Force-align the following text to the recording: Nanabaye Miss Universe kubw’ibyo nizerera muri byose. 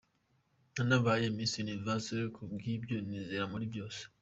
Nanabaye 0.73 1.25
Miss 1.35 1.53
Universe 1.65 2.17
kubw’ibyo 2.35 2.97
nizerera 3.07 3.45
muri 3.51 3.65
byose. 3.71 4.01